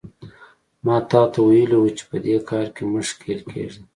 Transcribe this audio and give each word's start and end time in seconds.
ما 0.85 0.95
تاته 1.09 1.39
ویلي 1.43 1.77
وو 1.79 1.95
چې 1.97 2.03
په 2.09 2.17
دې 2.25 2.35
کار 2.49 2.67
کې 2.75 2.83
مه 2.91 3.01
ښکېل 3.09 3.41
کېږه. 3.51 3.81